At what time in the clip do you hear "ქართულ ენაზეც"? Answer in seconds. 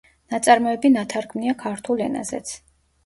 1.65-2.55